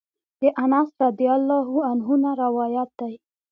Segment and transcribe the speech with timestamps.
[0.41, 3.13] د انس رضی الله عنه نه روايت دی: